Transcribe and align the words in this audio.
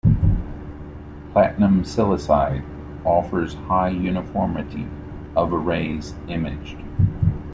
Platinum 1.31 1.83
silicide 1.83 2.63
offers 3.05 3.53
high 3.53 3.89
uniformity 3.89 4.87
of 5.35 5.53
arrays 5.53 6.15
imaged. 6.27 6.79